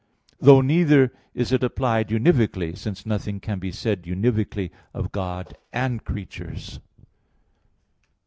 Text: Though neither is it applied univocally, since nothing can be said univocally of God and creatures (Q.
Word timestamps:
Though 0.39 0.61
neither 0.61 1.13
is 1.35 1.51
it 1.51 1.61
applied 1.63 2.07
univocally, 2.09 2.75
since 2.75 3.05
nothing 3.05 3.39
can 3.39 3.59
be 3.59 3.71
said 3.71 4.01
univocally 4.05 4.71
of 4.95 5.11
God 5.11 5.55
and 5.71 6.03
creatures 6.03 6.79
(Q. 6.79 6.81